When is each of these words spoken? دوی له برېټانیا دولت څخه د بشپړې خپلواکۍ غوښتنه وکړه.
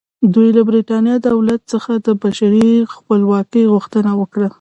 دوی 0.33 0.49
له 0.57 0.61
برېټانیا 0.69 1.15
دولت 1.29 1.61
څخه 1.73 1.91
د 2.05 2.07
بشپړې 2.21 2.71
خپلواکۍ 2.93 3.63
غوښتنه 3.73 4.11
وکړه. 4.19 4.47